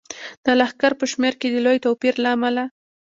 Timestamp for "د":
0.43-0.47, 1.51-1.55